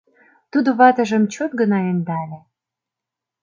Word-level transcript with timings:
—Тудо 0.51 0.69
ватыжым 0.79 1.23
чот 1.33 1.51
гына 1.59 1.79
ӧндале. 1.91 2.39